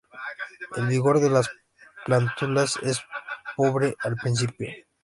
El 0.77 0.87
vigor 0.87 1.19
de 1.19 1.29
las 1.29 1.47
plántulas 2.05 2.75
es 2.81 2.99
pobre 3.55 3.95
al 4.01 4.15
principio. 4.15 4.69